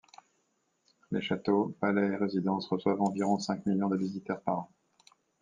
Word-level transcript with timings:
Les 1.11 1.21
châteaux, 1.21 1.75
palais 1.79 2.07
et 2.07 2.15
résidences 2.15 2.65
reçoivent 2.67 3.03
environ 3.03 3.37
cinq 3.37 3.67
millions 3.67 3.87
de 3.87 3.97
visiteurs 3.97 4.41
par 4.41 4.57
an. 4.57 4.71